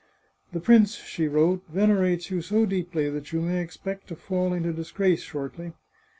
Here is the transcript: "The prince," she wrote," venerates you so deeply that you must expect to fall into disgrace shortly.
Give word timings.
"The 0.53 0.59
prince," 0.59 0.95
she 0.95 1.27
wrote," 1.27 1.61
venerates 1.69 2.31
you 2.31 2.41
so 2.41 2.65
deeply 2.65 3.07
that 3.11 3.31
you 3.31 3.41
must 3.41 3.59
expect 3.59 4.07
to 4.07 4.15
fall 4.15 4.51
into 4.51 4.73
disgrace 4.73 5.21
shortly. 5.21 5.73